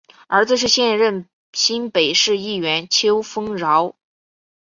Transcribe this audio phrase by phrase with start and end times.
[0.25, 3.95] 儿子是现任新北市议员邱烽尧。